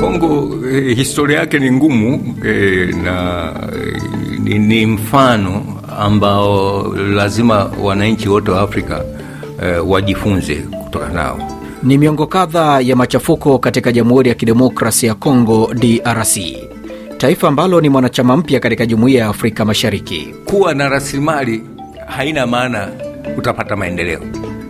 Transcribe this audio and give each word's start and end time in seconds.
Kongo 0.00 0.58
eh, 0.70 0.96
historia 0.96 1.38
yake 1.38 1.58
ni 1.58 1.70
ngumu 1.72 2.34
eh, 2.44 2.94
na 3.04 3.52
eh, 3.72 4.02
ni, 4.38 4.58
ni 4.58 4.86
mfano 4.86 5.62
ambao 5.98 6.82
lazima 6.96 7.70
wananchi 7.82 8.28
wote 8.28 8.50
wa 8.50 8.60
Afrika 8.60 9.04
eh, 9.62 9.88
wajifunze 9.90 10.54
kutoka 10.54 11.08
nao. 11.08 11.38
Ni 11.82 11.98
miongo 11.98 12.26
kadhaa 12.26 12.80
ya 12.80 12.96
machafuko 12.96 13.58
katika 13.58 13.92
Jamhuri 13.92 14.28
ya 14.28 14.34
Kidemokrasia 14.34 15.08
ya 15.08 15.14
Kongo, 15.14 15.74
DRC, 15.74 16.38
taifa 17.18 17.48
ambalo 17.48 17.80
ni 17.80 17.88
mwanachama 17.88 18.36
mpya 18.36 18.60
katika 18.60 18.86
Jumuiya 18.86 19.20
ya 19.20 19.28
Afrika 19.28 19.64
Mashariki. 19.64 20.34
Kuwa 20.44 20.74
na 20.74 20.88
rasilimali 20.88 21.62
haina 22.06 22.46
maana 22.46 22.88
utapata 23.38 23.76
maendeleo. 23.76 24.20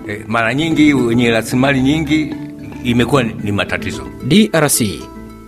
E, 0.08 0.24
mara 0.28 0.54
nyingi 0.54 0.94
wenye 0.94 1.30
rasilimali 1.30 1.80
nyingi 1.80 2.34
imekuwa 2.84 3.22
ni 3.22 3.52
matatizo. 3.52 4.02
DRC 4.28 4.80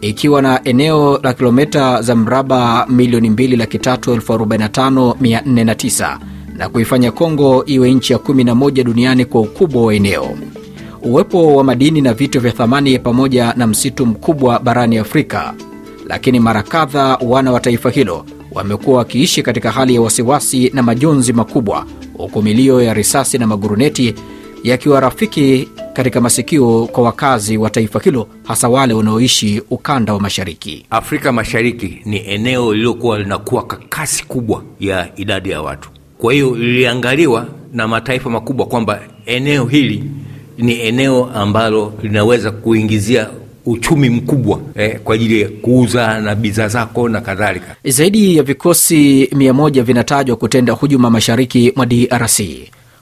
ikiwa 0.01 0.43
na 0.43 0.65
eneo 0.65 1.20
la 1.23 1.33
kilomita 1.34 2.02
za 2.02 2.16
mraba 2.16 2.87
milioni 2.88 3.30
2,345,409 3.30 6.19
na 6.57 6.69
kuifanya 6.69 7.12
Kongo 7.12 7.65
iwe 7.66 7.95
nchi 7.95 8.12
ya 8.12 8.19
11 8.19 8.84
duniani 8.84 9.24
kwa 9.24 9.41
ukubwa 9.41 9.84
wa 9.84 9.95
eneo. 9.95 10.37
Uwepo 11.02 11.57
wa 11.57 11.65
madini 11.65 12.01
na 12.01 12.15
vitu 12.15 12.41
vya 12.41 12.52
thamani 12.52 12.98
pamoja 12.98 13.55
na 13.57 13.66
msitu 13.66 14.07
mkubwa 14.07 14.59
barani 14.59 14.98
Afrika, 14.98 15.55
lakini 16.07 16.41
mara 16.41 16.62
kadha 16.62 17.16
wana 17.21 17.52
wa 17.52 17.60
taifa 17.60 17.91
hilo 17.91 18.24
wamekuwa 18.55 18.98
wakiishi 18.98 19.42
katika 19.42 19.70
hali 19.70 19.95
ya 19.95 20.01
wasiwasi 20.01 20.70
na 20.74 20.83
majonzi 20.83 21.33
makubwa, 21.33 21.87
huku 22.16 22.43
milio 22.43 22.83
ya 22.83 22.95
risasi 22.95 23.38
na 23.38 23.47
maguruneti 23.47 24.15
yakiwa 24.65 25.01
rafiki 25.01 25.69
katika 25.93 26.20
masikio 26.20 26.88
kwa 26.93 27.05
wakazi 27.05 27.57
wa 27.57 27.71
taifa 27.71 28.01
hilo, 28.01 28.29
hasa 28.45 28.68
wale 28.68 28.95
wanaoishi 28.95 29.62
ukanda 29.71 30.15
wa 30.15 30.21
mashariki. 30.21 30.87
Afrika 30.90 31.32
Mashariki 31.32 31.99
ni 32.04 32.29
eneo 32.30 32.73
lililokuwa 32.73 33.18
linakuwa 33.18 33.62
kwa 33.62 33.77
kasi 33.88 34.24
kubwa 34.24 34.62
ya 34.80 35.09
idadi 35.16 35.51
ya 35.51 35.62
watu. 35.62 35.90
Kwa 36.18 36.32
hiyo 36.32 36.57
liliangaliwa 36.57 37.46
na 37.73 37.88
mataifa 37.88 38.30
makubwa 38.30 38.66
kwamba 38.66 39.01
eneo 39.27 39.65
hili 39.65 40.05
ni 40.59 40.80
eneo 40.80 41.30
ambalo 41.34 41.93
linaweza 42.02 42.51
kuingizia 42.51 43.30
uchumi 43.66 44.10
mkubwa 44.10 44.60
eh, 44.74 44.99
kwa 45.05 45.15
ajili 45.15 45.41
ya 45.41 45.49
kuuza 45.49 46.21
na 46.21 46.35
bidhaa 46.35 46.68
zako 46.68 47.09
na 47.09 47.21
kadhalika. 47.21 47.77
Zaidi 47.85 48.37
ya 48.37 48.43
vikosi 48.43 49.24
100 49.24 49.82
vinatajwa 49.82 50.37
kutenda 50.37 50.73
hujuma 50.73 51.10
mashariki 51.10 51.73
mwa 51.77 51.87
DRC, 51.87 52.40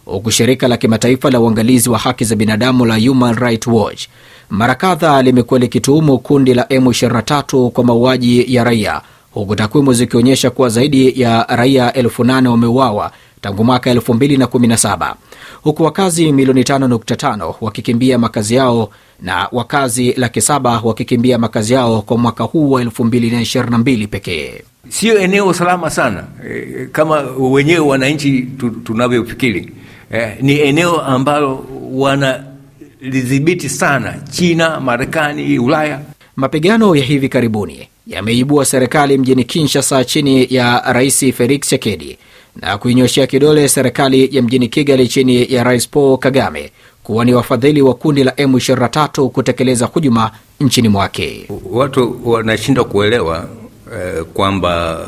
huku 0.04 0.30
shirika 0.30 0.68
la 0.68 0.76
kimataifa 0.76 1.30
la 1.30 1.40
uangalizi 1.40 1.90
wa 1.90 1.98
haki 1.98 2.24
za 2.24 2.36
binadamu 2.36 2.84
la 2.84 2.98
Human 2.98 3.34
Rights 3.36 3.66
Watch 3.66 4.06
mara 4.50 4.74
kadha 4.74 5.22
limekuwa 5.22 5.60
likituhumu 5.60 6.18
kundi 6.18 6.54
la 6.54 6.62
M23 6.62 7.68
kwa 7.68 7.84
mauaji 7.84 8.54
ya 8.54 8.64
raia, 8.64 9.00
huku 9.30 9.56
takwimu 9.56 9.92
zikionyesha 9.92 10.50
kuwa 10.50 10.68
zaidi 10.68 11.20
ya 11.20 11.46
raia 11.48 11.92
elfu 11.92 12.24
nane 12.24 12.48
wameuawa 12.48 13.12
tangu 13.40 13.64
mwaka 13.64 13.94
2017 13.94 15.14
huku 15.62 15.82
wakazi 15.82 16.32
milioni 16.32 16.62
5.5 16.62 17.54
wakikimbia 17.60 18.18
makazi 18.18 18.54
yao 18.54 18.90
na 19.22 19.48
wakazi 19.52 20.12
laki 20.12 20.40
saba 20.40 20.80
wakikimbia 20.84 21.38
makazi 21.38 21.72
yao 21.72 22.02
kwa 22.02 22.18
mwaka 22.18 22.44
huu 22.44 22.70
wa 22.70 22.84
2022 22.84 24.06
pekee. 24.06 24.62
Siyo 24.88 25.18
eneo 25.18 25.52
salama 25.54 25.90
sana 25.90 26.24
e, 26.50 26.88
kama 26.92 27.20
wenyewe 27.38 27.78
wananchi 27.78 28.42
tunavyofikiri 28.84 29.72
e, 30.12 30.36
ni 30.40 30.60
eneo 30.60 31.00
ambalo 31.00 31.66
wanalidhibiti 31.92 33.68
sana 33.68 34.14
China, 34.30 34.80
Marekani, 34.80 35.58
Ulaya. 35.58 36.00
Mapigano 36.36 36.96
ya 36.96 37.04
hivi 37.04 37.28
karibuni 37.28 37.88
yameibua 38.06 38.64
serikali 38.64 39.18
mjini 39.18 39.44
Kinshasa 39.44 40.04
chini 40.04 40.46
ya 40.54 40.82
Rais 40.92 41.18
Felix 41.34 41.60
Tshisekedi 41.60 42.18
na 42.56 42.78
kuinyoshea 42.78 43.26
kidole 43.26 43.68
serikali 43.68 44.36
ya 44.36 44.42
mjini 44.42 44.68
Kigali 44.68 45.08
chini 45.08 45.52
ya 45.54 45.64
Rais 45.64 45.88
Paul 45.88 46.18
Kagame 46.18 46.72
kuwa 47.02 47.24
ni 47.24 47.34
wafadhili 47.34 47.82
wa 47.82 47.94
kundi 47.94 48.24
la 48.24 48.30
M23 48.32 49.28
kutekeleza 49.28 49.86
hujuma 49.86 50.30
nchini 50.60 50.88
mwake. 50.88 51.48
Watu 51.70 52.20
wanashindwa 52.30 52.84
kuelewa 52.84 53.48
eh, 53.94 54.24
kwamba 54.34 55.06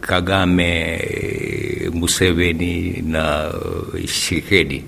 Kagame, 0.00 1.00
Museveni 1.94 3.02
na 3.06 3.52
Tshisekedi 4.04 4.84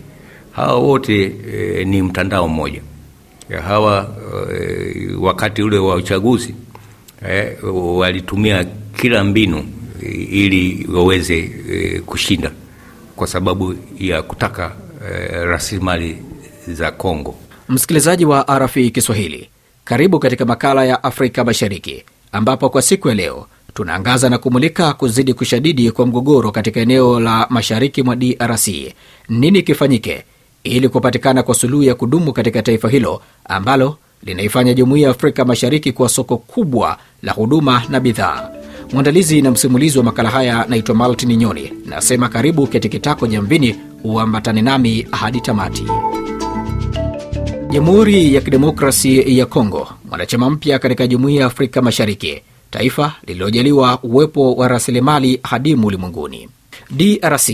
hawa 0.52 0.78
wote 0.78 1.32
eh, 1.54 1.86
ni 1.86 2.02
mtandao 2.02 2.48
mmoja. 2.48 2.80
Hawa 3.68 4.16
eh, 4.60 5.22
wakati 5.22 5.62
ule 5.62 5.78
wa 5.78 5.94
uchaguzi 5.94 6.54
eh, 7.28 7.56
walitumia 7.72 8.64
kila 8.96 9.24
mbinu 9.24 9.64
ili 10.30 10.86
waweze 10.94 11.50
e, 11.70 12.00
kushinda 12.06 12.50
kwa 13.16 13.26
sababu 13.26 13.74
ya 13.98 14.22
kutaka 14.22 14.72
e, 15.12 15.44
rasilimali 15.44 16.18
za 16.68 16.90
Kongo. 16.90 17.34
Msikilizaji 17.68 18.24
wa 18.24 18.58
RFI 18.58 18.90
Kiswahili, 18.90 19.48
karibu 19.84 20.18
katika 20.18 20.44
makala 20.44 20.84
ya 20.84 21.04
Afrika 21.04 21.44
Mashariki, 21.44 22.04
ambapo 22.32 22.70
kwa 22.70 22.82
siku 22.82 23.08
ya 23.08 23.14
leo 23.14 23.46
tunaangaza 23.74 24.28
na 24.30 24.38
kumulika 24.38 24.92
kuzidi 24.92 25.34
kushadidi 25.34 25.90
kwa 25.90 26.06
mgogoro 26.06 26.50
katika 26.52 26.80
eneo 26.80 27.20
la 27.20 27.46
mashariki 27.50 28.02
mwa 28.02 28.16
DRC. 28.16 28.68
Nini 29.28 29.62
kifanyike 29.62 30.24
ili 30.64 30.88
kupatikana 30.88 31.42
kwa 31.42 31.54
suluhu 31.54 31.82
ya 31.82 31.94
kudumu 31.94 32.32
katika 32.32 32.62
taifa 32.62 32.88
hilo 32.88 33.22
ambalo 33.44 33.96
linaifanya 34.22 34.74
jumuiya 34.74 35.04
ya 35.08 35.10
Afrika 35.14 35.44
Mashariki 35.44 35.92
kuwa 35.92 36.08
soko 36.08 36.36
kubwa 36.36 36.98
la 37.22 37.32
huduma 37.32 37.82
na 37.88 38.00
bidhaa. 38.00 38.50
Mwandalizi 38.92 39.42
na 39.42 39.50
msimulizi 39.50 39.98
wa 39.98 40.04
makala 40.04 40.30
haya 40.30 40.66
naitwa 40.68 40.94
Maltin 40.94 41.36
Nyoni, 41.36 41.72
nasema 41.86 42.28
karibu 42.28 42.66
ketikitako 42.66 43.26
jamvini, 43.26 43.76
uambatane 44.04 44.62
nami 44.62 45.06
hadi 45.10 45.40
tamati. 45.40 45.84
Jamhuri 47.70 48.34
ya 48.34 48.40
Kidemokrasi 48.40 49.38
ya 49.38 49.46
Kongo, 49.46 49.88
mwanachama 50.08 50.50
mpya 50.50 50.78
katika 50.78 51.06
jumuiya 51.06 51.40
ya 51.40 51.46
Afrika 51.46 51.82
Mashariki, 51.82 52.42
taifa 52.70 53.12
lililojaliwa 53.26 53.98
uwepo 54.02 54.54
wa 54.54 54.68
rasilimali 54.68 55.40
hadimu 55.42 55.86
ulimwenguni. 55.86 56.48
DRC 56.90 57.50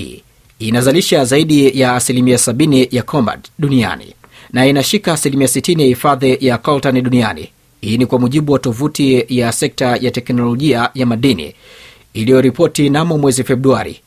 inazalisha 0.59 1.25
zaidi 1.25 1.81
ya 1.81 1.94
asilimia 1.97 2.37
70 2.37 2.89
ya 2.91 3.03
cobalt 3.03 3.44
duniani 3.59 4.15
na 4.53 4.67
inashika 4.67 5.12
asilimia 5.12 5.47
60 5.47 5.81
ya 5.81 5.87
hifadhi 5.87 6.37
ya 6.41 6.59
coltan 6.59 7.03
duniani. 7.03 7.49
Hii 7.84 7.99
ni 7.99 8.06
kwa 8.06 8.19
mujibu 8.19 8.53
wa 8.53 8.59
tovuti 8.59 9.25
ya 9.28 9.53
sekta 9.53 9.97
ya 10.00 10.11
teknolojia 10.11 10.91
ya 10.95 11.06
madini 11.06 11.55
iliyoripoti 12.15 12.91
namo 12.91 13.19
mwezi 13.19 13.45
Februari, 13.45 14.00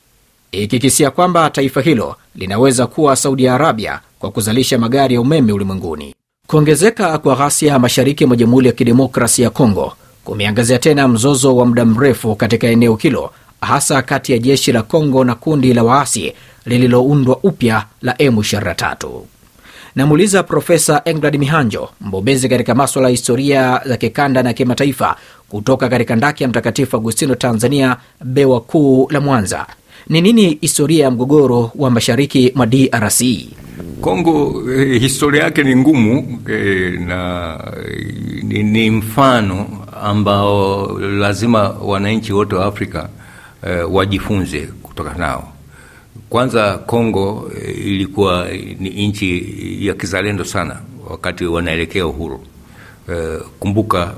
ikikisia 0.52 1.10
kwamba 1.10 1.50
taifa 1.50 1.80
hilo 1.80 2.16
linaweza 2.34 2.86
kuwa 2.86 3.16
Saudi 3.16 3.48
Arabia 3.48 4.00
kwa 4.18 4.30
kuzalisha 4.30 4.78
magari 4.78 5.14
ya 5.14 5.20
umeme 5.20 5.52
ulimwenguni. 5.52 6.14
Kuongezeka 6.46 7.18
kwa 7.18 7.36
ghasia 7.36 7.78
mashariki 7.78 8.26
mwa 8.26 8.36
Jamhuri 8.36 8.66
ya 8.66 8.72
Kidemokrasia 8.72 9.44
ya 9.44 9.50
Kongo 9.50 9.92
kumeangazia 10.24 10.78
tena 10.78 11.08
mzozo 11.08 11.56
wa 11.56 11.66
muda 11.66 11.84
mrefu 11.84 12.34
katika 12.36 12.66
eneo 12.66 12.96
hilo, 12.96 13.30
hasa 13.60 14.02
kati 14.02 14.32
ya 14.32 14.38
jeshi 14.38 14.72
la 14.72 14.82
Kongo 14.82 15.24
na 15.24 15.34
kundi 15.34 15.74
la 15.74 15.82
waasi 15.84 16.32
lililoundwa 16.66 17.36
upya 17.42 17.84
la 18.02 18.12
M23. 18.12 19.08
Namuuliza 19.98 20.42
Profesa 20.42 21.02
Englad 21.04 21.38
Mihanjo, 21.38 21.88
mbobezi 22.00 22.48
katika 22.48 22.74
maswala 22.74 23.08
ya 23.08 23.10
historia 23.10 23.80
za 23.84 23.96
kikanda 23.96 24.42
na 24.42 24.52
kimataifa, 24.52 25.16
kutoka 25.48 25.88
katika 25.88 26.16
ndaki 26.16 26.42
ya 26.42 26.48
Mtakatifu 26.48 26.96
Agustino, 26.96 27.34
Tanzania, 27.34 27.96
bewa 28.24 28.60
kuu 28.60 29.08
la 29.10 29.20
Mwanza. 29.20 29.66
Ni 30.08 30.20
nini 30.20 30.58
historia 30.60 31.04
ya 31.04 31.10
mgogoro 31.10 31.70
wa 31.74 31.90
mashariki 31.90 32.52
mwa 32.54 32.66
DRC? 32.66 33.22
Kongo 34.00 34.62
eh, 34.72 35.00
historia 35.00 35.42
yake 35.42 35.62
ni 35.62 35.76
ngumu 35.76 36.42
eh, 36.48 37.00
na 37.00 37.58
ni, 38.42 38.62
ni 38.62 38.90
mfano 38.90 39.66
ambao 40.02 40.98
lazima 40.98 41.68
wananchi 41.68 42.32
wote 42.32 42.54
wa 42.54 42.66
Afrika 42.66 43.08
eh, 43.66 43.92
wajifunze 43.94 44.60
kutoka 44.82 45.14
nao. 45.14 45.52
Kwanza 46.28 46.78
Kongo 46.78 47.50
eh, 47.62 47.78
ilikuwa 47.86 48.48
ni 48.78 49.08
nchi 49.08 49.46
ya 49.86 49.94
kizalendo 49.94 50.44
sana 50.44 50.76
wakati 51.10 51.44
wanaelekea 51.44 52.06
uhuru. 52.06 52.40
E, 53.12 53.38
kumbuka 53.58 54.14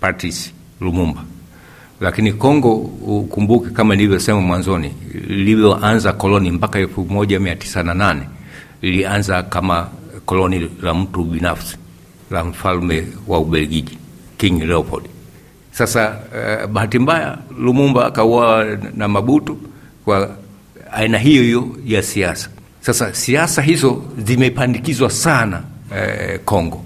Patrice 0.00 0.52
Lumumba. 0.80 1.24
Lakini 2.00 2.32
Kongo 2.32 2.74
ukumbuke, 3.06 3.70
kama 3.70 3.94
nilivyosema 3.96 4.40
mwanzoni, 4.40 4.92
lilivyoanza 5.28 6.12
koloni 6.12 6.50
mpaka 6.50 6.78
elfu 6.78 7.04
moja 7.04 7.40
mia 7.40 7.56
tisa 7.56 7.82
na 7.82 7.94
nane 7.94 8.22
lilianza 8.82 9.42
kama 9.42 9.88
koloni 10.26 10.70
la 10.82 10.94
mtu 10.94 11.24
binafsi 11.24 11.76
la 12.30 12.44
mfalme 12.44 13.06
wa 13.26 13.38
Ubelgiji 13.38 13.98
King 14.36 14.62
Leopold. 14.62 15.04
Sasa 15.72 16.18
eh, 16.36 16.66
bahati 16.66 16.98
mbaya 16.98 17.38
Lumumba 17.58 18.06
akauawa 18.06 18.64
na 18.96 19.08
Mabutu 19.08 19.58
kwa 20.04 20.36
aina 20.92 21.18
hiyo 21.18 21.42
hiyo 21.42 21.68
ya 21.86 22.02
siasa. 22.02 22.48
Sasa 22.80 23.14
siasa 23.14 23.62
hizo 23.62 24.02
zimepandikizwa 24.24 25.10
sana 25.10 25.62
eh, 25.96 26.40
Kongo. 26.44 26.82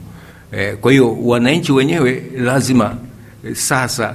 Eh, 0.52 0.76
kwa 0.76 0.92
hiyo 0.92 1.16
wananchi 1.22 1.72
wenyewe 1.72 2.22
lazima 2.36 2.96
eh, 3.46 3.54
sasa 3.54 4.14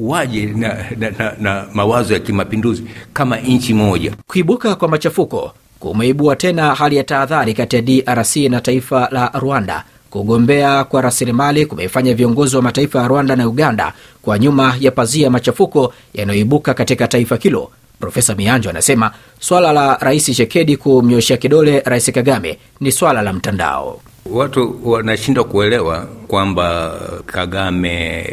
waje 0.00 0.46
na, 0.46 0.76
na, 0.98 1.10
na, 1.10 1.32
na 1.40 1.66
mawazo 1.74 2.14
ya 2.14 2.20
kimapinduzi 2.20 2.82
kama 3.12 3.36
nchi 3.36 3.74
moja. 3.74 4.12
Kuibuka 4.26 4.74
kwa 4.74 4.88
machafuko 4.88 5.52
kumeibua 5.80 6.36
tena 6.36 6.74
hali 6.74 6.96
ya 6.96 7.04
tahadhari 7.04 7.54
kati 7.54 7.76
ya 7.76 7.82
DRC 7.82 8.36
na 8.36 8.60
taifa 8.60 9.08
la 9.10 9.30
Rwanda. 9.34 9.84
Kugombea 10.10 10.84
kwa 10.84 11.02
rasilimali 11.02 11.66
kumeifanya 11.66 12.14
viongozi 12.14 12.56
wa 12.56 12.62
mataifa 12.62 13.02
ya 13.02 13.08
Rwanda 13.08 13.36
na 13.36 13.48
Uganda 13.48 13.92
kwa 14.22 14.38
nyuma 14.38 14.76
ya 14.80 14.90
pazia 14.90 15.30
machafuko 15.30 15.94
yanayoibuka 16.14 16.74
katika 16.74 17.08
taifa 17.08 17.36
hilo. 17.36 17.70
Profesa 18.02 18.34
Mianjo 18.34 18.70
anasema 18.70 19.10
swala 19.40 19.72
la 19.72 19.96
Rais 20.00 20.36
Chekedi 20.36 20.76
kumnyoshea 20.76 21.36
kidole 21.36 21.80
Rais 21.84 22.12
Kagame 22.12 22.58
ni 22.80 22.92
swala 22.92 23.22
la 23.22 23.32
mtandao. 23.32 24.00
Watu 24.26 24.78
wanashindwa 24.90 25.44
kuelewa 25.44 26.06
kwamba 26.28 26.94
Kagame, 27.26 28.26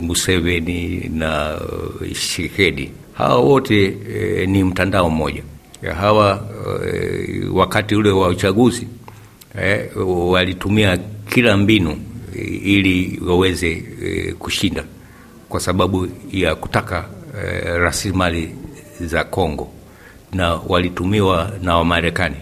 Museveni 0.00 1.10
na 1.14 1.58
Shekedi 2.14 2.90
hawa 3.12 3.36
wote 3.40 3.96
e, 4.14 4.46
ni 4.46 4.64
mtandao 4.64 5.10
mmoja. 5.10 5.42
Hawa 6.00 6.48
e, 6.94 7.42
wakati 7.52 7.94
ule 7.94 8.10
wa 8.10 8.28
uchaguzi 8.28 8.88
e, 9.62 9.90
walitumia 10.06 10.98
kila 11.34 11.56
mbinu 11.56 11.96
e, 12.36 12.40
ili 12.44 13.20
waweze 13.26 13.84
e, 14.02 14.32
kushinda 14.38 14.84
kwa 15.48 15.60
sababu 15.60 16.08
ya 16.32 16.54
kutaka 16.54 17.04
e, 17.44 17.78
rasilimali 17.78 18.54
za 19.00 19.24
Kongo 19.24 19.68
na 20.32 20.54
walitumiwa 20.68 21.50
na 21.62 21.76
Wamarekani. 21.76 22.36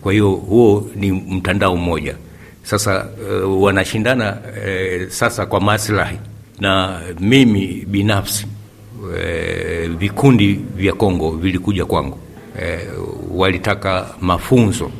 Kwa 0.00 0.12
hiyo 0.12 0.30
huo 0.30 0.90
ni 0.96 1.12
mtandao 1.12 1.76
mmoja. 1.76 2.14
Sasa 2.62 3.06
uh, 3.44 3.62
wanashindana 3.62 4.36
uh, 4.40 5.08
sasa 5.08 5.46
kwa 5.46 5.60
maslahi, 5.60 6.18
na 6.60 7.00
mimi 7.20 7.84
binafsi 7.88 8.46
uh, 9.02 9.96
vikundi 9.98 10.52
vya 10.76 10.92
Kongo 10.92 11.30
vilikuja 11.30 11.84
kwangu 11.84 12.18
uh, 12.54 13.40
walitaka 13.40 14.06
mafunzo 14.20 14.84
uh, 14.86 14.92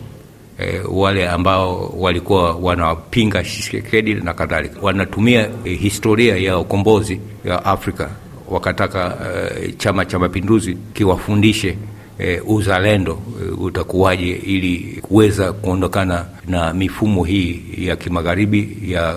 wale 1.03 1.29
ambao 1.29 1.95
walikuwa 1.99 2.53
wanapinga 2.57 3.43
Tshisekedi 3.43 4.15
na 4.15 4.35
kadhalika, 4.35 4.81
wanatumia 4.83 5.49
historia 5.65 6.37
ya 6.37 6.59
ukombozi 6.59 7.21
ya 7.45 7.65
Afrika, 7.65 8.11
wakataka 8.51 9.07
uh, 9.07 9.77
Chama 9.79 10.05
cha 10.05 10.19
Mapinduzi 10.19 10.77
kiwafundishe 10.95 11.77
E, 12.19 12.41
uzalendo 12.47 13.23
e, 13.43 13.51
utakuwaje 13.51 14.31
ili 14.33 14.99
kuweza 15.03 15.53
kuondokana 15.53 16.27
na 16.49 16.75
mifumo 16.75 17.25
hii 17.25 17.63
ya 17.79 17.97
kimagharibi 17.97 18.79
ya 18.87 19.15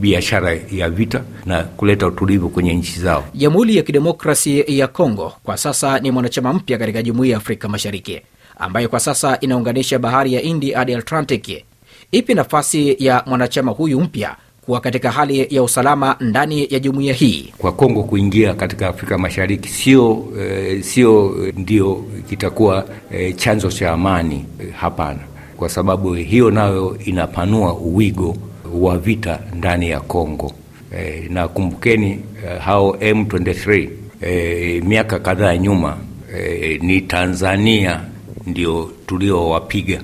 biashara 0.00 0.58
ya 0.72 0.90
vita 0.90 1.22
na 1.46 1.62
kuleta 1.62 2.06
utulivu 2.06 2.48
kwenye 2.48 2.74
nchi 2.74 3.00
zao. 3.00 3.24
Jamhuri 3.34 3.76
ya 3.76 3.82
Kidemokrasi 3.82 4.64
ya 4.78 4.88
Kongo 4.88 5.32
kwa 5.44 5.56
sasa 5.56 5.98
ni 5.98 6.10
mwanachama 6.10 6.52
mpya 6.52 6.78
katika 6.78 7.02
Jumuiya 7.02 7.32
ya 7.32 7.38
Afrika 7.38 7.68
Mashariki 7.68 8.20
ambayo 8.58 8.88
kwa 8.88 9.00
sasa 9.00 9.40
inaunganisha 9.40 9.98
bahari 9.98 10.32
ya 10.34 10.40
Hindi 10.40 10.70
hadi 10.72 10.94
Atlantic. 10.94 11.64
Ipi 12.12 12.34
nafasi 12.34 12.96
ya 13.04 13.22
mwanachama 13.26 13.72
huyu 13.72 14.00
mpya 14.00 14.36
kuwa 14.66 14.80
katika 14.80 15.10
hali 15.10 15.46
ya 15.50 15.62
usalama 15.62 16.16
ndani 16.20 16.66
ya 16.70 16.78
jumuiya 16.80 17.14
hii. 17.14 17.52
Kwa 17.58 17.72
Kongo 17.72 18.02
kuingia 18.02 18.54
katika 18.54 18.88
Afrika 18.88 19.18
Mashariki 19.18 19.68
sio 19.68 20.24
e, 20.40 20.82
sio 20.82 21.34
ndio 21.56 22.04
kitakuwa 22.28 22.84
e, 23.10 23.32
chanzo 23.32 23.68
cha 23.70 23.92
amani 23.92 24.44
e, 24.60 24.70
hapana, 24.76 25.20
kwa 25.56 25.68
sababu 25.68 26.12
hiyo 26.14 26.50
nayo 26.50 26.98
inapanua 27.04 27.74
uwigo 27.74 28.36
wa 28.74 28.98
vita 28.98 29.40
ndani 29.56 29.90
ya 29.90 30.00
Kongo. 30.00 30.52
E, 30.98 31.28
na 31.30 31.48
kumbukeni 31.48 32.10
e, 32.10 32.58
hao 32.58 32.90
M23 33.00 33.88
e, 34.22 34.80
miaka 34.86 35.18
kadhaa 35.18 35.56
nyuma 35.56 35.96
e, 36.38 36.78
ni 36.82 37.00
Tanzania 37.00 38.00
ndio 38.46 38.90
tuliowapiga. 39.06 40.00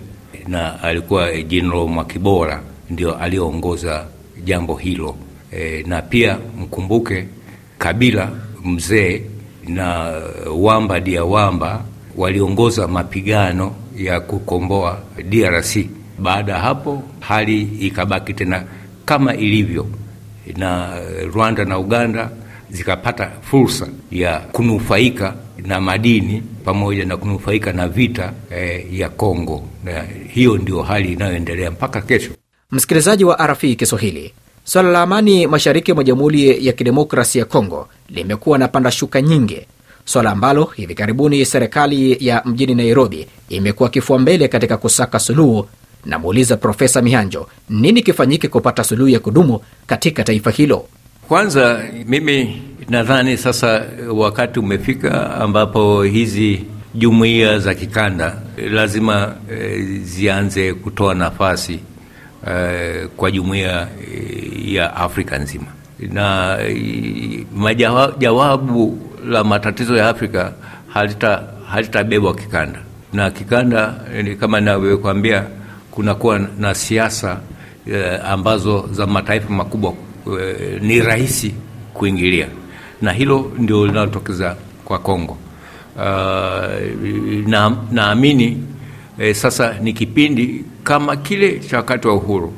Na 0.48 0.82
alikuwa 0.82 1.42
Jenerali 1.42 1.88
Makibora 1.88 2.62
ndio 2.90 3.14
alioongoza 3.18 4.06
jambo 4.44 4.74
hilo 4.74 5.16
e, 5.52 5.84
na 5.86 6.02
pia 6.02 6.38
mkumbuke 6.58 7.26
Kabila 7.78 8.30
mzee 8.64 9.22
na 9.68 10.12
Wamba 10.56 11.00
dia 11.00 11.24
Wamba 11.24 11.84
waliongoza 12.16 12.88
mapigano 12.88 13.74
ya 13.96 14.20
kukomboa 14.20 15.02
DRC. 15.28 15.76
Baada 16.18 16.52
ya 16.52 16.58
hapo 16.58 17.02
hali 17.20 17.62
ikabaki 17.62 18.34
tena 18.34 18.64
kama 19.04 19.34
ilivyo, 19.34 19.86
na 20.56 20.90
Rwanda 21.34 21.64
na 21.64 21.78
Uganda 21.78 22.30
zikapata 22.70 23.30
fursa 23.40 23.88
ya 24.10 24.38
kunufaika 24.38 25.34
na 25.66 25.80
madini 25.80 26.42
pamoja 26.64 27.04
na 27.04 27.16
kunufaika 27.16 27.72
na 27.72 27.88
vita 27.88 28.32
eh, 28.50 28.86
ya 28.98 29.08
Kongo, 29.08 29.62
na 29.84 30.04
hiyo 30.28 30.56
ndio 30.58 30.82
hali 30.82 31.12
inayoendelea 31.12 31.70
mpaka 31.70 32.00
kesho. 32.00 32.30
Msikilizaji 32.72 33.24
wa 33.24 33.46
RFI 33.46 33.74
Kiswahili, 33.76 34.32
swala 34.64 34.90
la 34.90 35.02
amani 35.02 35.46
mashariki 35.46 35.92
mwa 35.92 36.04
Jamhuri 36.04 36.66
ya 36.66 36.72
Kidemokrasi 36.72 37.38
ya 37.38 37.44
Kongo 37.44 37.88
limekuwa 38.08 38.58
na 38.58 38.68
panda 38.68 38.90
shuka 38.90 39.22
nyingi, 39.22 39.66
swala 40.04 40.30
ambalo 40.30 40.64
hivi 40.64 40.94
karibuni 40.94 41.44
serikali 41.46 42.26
ya 42.26 42.42
mjini 42.44 42.74
Nairobi 42.74 43.26
imekuwa 43.48 43.88
kifua 43.88 44.18
mbele 44.18 44.48
katika 44.48 44.76
kusaka 44.76 45.18
suluhu. 45.18 45.66
Namuuliza 46.04 46.56
Profesa 46.56 47.02
Mihanjo, 47.02 47.46
nini 47.70 48.02
kifanyike 48.02 48.48
kupata 48.48 48.84
suluhu 48.84 49.08
ya 49.08 49.20
kudumu 49.20 49.60
katika 49.86 50.24
taifa 50.24 50.50
hilo? 50.50 50.86
Kwanza 51.28 51.84
mimi 52.06 52.62
nadhani 52.88 53.36
sasa 53.36 53.86
wakati 54.14 54.58
umefika 54.60 55.34
ambapo 55.34 56.02
hizi 56.02 56.64
jumuiya 56.94 57.58
za 57.58 57.74
kikanda 57.74 58.42
lazima 58.70 59.34
e, 59.50 59.78
zianze 60.04 60.74
kutoa 60.74 61.14
nafasi 61.14 61.80
Uh, 62.46 63.06
kwa 63.16 63.30
jumuiya 63.30 63.88
ya 64.64 64.96
Afrika 64.96 65.38
nzima. 65.38 65.66
Na 66.12 66.58
majawabu 67.56 68.98
la 69.28 69.44
matatizo 69.44 69.96
ya 69.96 70.08
Afrika 70.08 70.52
halitabebwa 71.70 72.34
kikanda, 72.34 72.78
na 73.12 73.30
kikanda 73.30 73.94
ni 74.22 74.36
kama 74.36 74.60
ninavyokuambia, 74.60 75.44
kunakuwa 75.90 76.38
na 76.58 76.74
siasa 76.74 77.40
uh, 77.86 78.30
ambazo 78.30 78.88
za 78.92 79.06
mataifa 79.06 79.50
makubwa 79.50 79.90
uh, 80.26 80.38
ni 80.80 81.00
rahisi 81.00 81.54
kuingilia, 81.94 82.46
na 83.02 83.12
hilo 83.12 83.52
ndio 83.58 83.86
linalotokeza 83.86 84.56
kwa 84.84 84.98
Kongo. 84.98 85.38
Uh, 85.96 86.02
na 87.48 87.76
eh, 89.20 89.34
sasa 89.34 89.74
ni 89.82 89.92
kipindi 89.92 90.64
kama 90.84 91.16
kile 91.16 91.58
cha 91.58 91.76
wakati 91.76 92.08
wa 92.08 92.14
uhuru, 92.14 92.52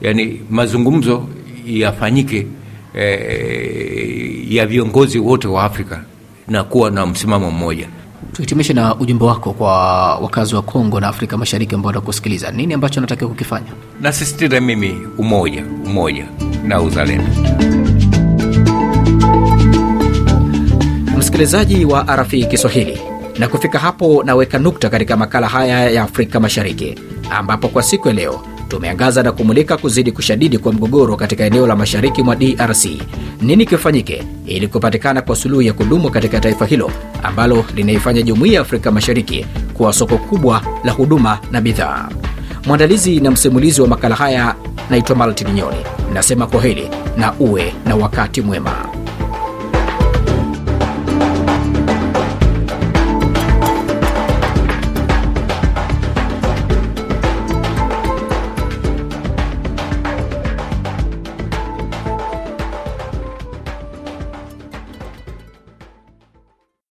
yaani 0.00 0.40
mazungumzo 0.50 1.26
yafanyike 1.66 2.46
e, 2.94 4.46
ya 4.48 4.66
viongozi 4.66 5.18
wote 5.18 5.48
wa 5.48 5.64
Afrika 5.64 6.02
na 6.48 6.64
kuwa 6.64 6.90
na 6.90 7.06
msimamo 7.06 7.50
mmoja. 7.50 7.88
Tuhitimishe 8.32 8.72
na 8.72 8.94
ujumbe 8.96 9.24
wako 9.24 9.52
kwa 9.52 9.72
wakazi 10.18 10.54
wa 10.54 10.62
Kongo 10.62 11.00
na 11.00 11.08
Afrika 11.08 11.38
Mashariki 11.38 11.74
ambao 11.74 11.86
wanakusikiliza. 11.86 12.50
Nini 12.50 12.74
ambacho 12.74 13.00
natakiwa 13.00 13.30
kukifanya? 13.30 13.66
Nasisitiza 14.00 14.60
mimi 14.60 14.98
umoja, 15.18 15.64
umoja 15.86 16.26
na 16.64 16.80
uzalendo. 16.82 17.30
Msikilizaji 21.18 21.84
wa 21.84 22.16
RFI 22.16 22.44
Kiswahili, 22.44 23.00
na 23.38 23.48
kufika 23.48 23.78
hapo 23.78 24.22
naweka 24.26 24.58
nukta 24.58 24.90
katika 24.90 25.16
makala 25.16 25.48
haya 25.48 25.90
ya 25.90 26.02
Afrika 26.02 26.40
Mashariki, 26.40 26.94
ambapo 27.30 27.68
kwa 27.68 27.82
siku 27.82 28.08
ya 28.08 28.14
leo 28.14 28.40
tumeangaza 28.68 29.22
na 29.22 29.32
kumulika 29.32 29.76
kuzidi 29.76 30.12
kushadidi 30.12 30.58
kwa 30.58 30.72
mgogoro 30.72 31.16
katika 31.16 31.44
eneo 31.44 31.66
la 31.66 31.76
mashariki 31.76 32.22
mwa 32.22 32.36
DRC. 32.36 32.86
Nini 33.42 33.66
kifanyike 33.66 34.22
ili 34.46 34.68
kupatikana 34.68 35.22
kwa 35.22 35.36
suluhu 35.36 35.62
ya 35.62 35.72
kudumu 35.72 36.10
katika 36.10 36.40
taifa 36.40 36.66
hilo 36.66 36.90
ambalo 37.22 37.64
linaifanya 37.74 38.22
jumuiya 38.22 38.54
ya 38.54 38.60
Afrika 38.60 38.90
Mashariki 38.90 39.46
kuwa 39.74 39.92
soko 39.92 40.18
kubwa 40.18 40.62
la 40.84 40.92
huduma 40.92 41.38
na 41.52 41.60
bidhaa? 41.60 42.08
Mwandalizi 42.66 43.20
na 43.20 43.30
msimulizi 43.30 43.80
wa 43.82 43.88
makala 43.88 44.14
haya 44.14 44.54
naitwa 44.90 45.16
Maltin 45.16 45.52
Nyoni, 45.52 45.76
nasema 46.14 46.46
kwa 46.46 46.62
hili 46.62 46.88
na 47.16 47.32
uwe 47.38 47.74
na 47.86 47.96
wakati 47.96 48.40
mwema. 48.40 48.87